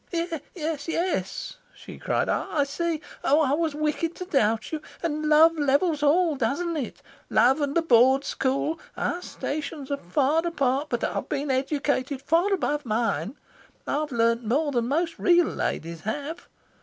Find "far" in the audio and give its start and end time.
10.09-10.43, 12.23-12.51